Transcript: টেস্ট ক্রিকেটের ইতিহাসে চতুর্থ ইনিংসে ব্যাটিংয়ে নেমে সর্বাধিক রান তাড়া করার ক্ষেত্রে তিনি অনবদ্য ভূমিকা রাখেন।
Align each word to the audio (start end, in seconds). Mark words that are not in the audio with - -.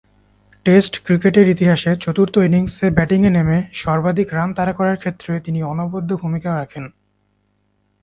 টেস্ট 0.65 0.93
ক্রিকেটের 1.05 1.47
ইতিহাসে 1.49 1.91
চতুর্থ 1.95 2.35
ইনিংসে 2.37 2.87
ব্যাটিংয়ে 2.89 3.31
নেমে 3.31 3.57
সর্বাধিক 3.73 4.27
রান 4.33 4.49
তাড়া 4.53 4.73
করার 4.73 4.97
ক্ষেত্রে 4.97 5.31
তিনি 5.39 5.59
অনবদ্য 5.63 6.09
ভূমিকা 6.17 6.49
রাখেন। 6.57 6.85